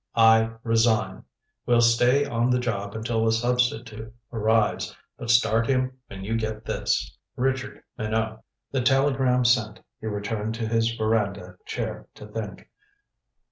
"I 0.15 0.53
resign. 0.63 1.25
Will 1.67 1.79
stay 1.79 2.25
on 2.25 2.49
the 2.49 2.57
job 2.57 2.95
until 2.95 3.27
a 3.27 3.31
substitute 3.31 4.11
arrives, 4.33 4.97
but 5.15 5.29
start 5.29 5.67
him 5.67 5.99
when 6.07 6.23
you 6.23 6.35
get 6.37 6.65
this. 6.65 7.15
"RICHARD 7.35 7.83
MINOT." 7.99 8.39
The 8.71 8.81
telegram 8.81 9.45
sent, 9.45 9.79
he 9.99 10.07
returned 10.07 10.55
to 10.55 10.67
his 10.67 10.91
veranda 10.95 11.57
chair 11.67 12.07
to 12.15 12.25
think. 12.25 12.67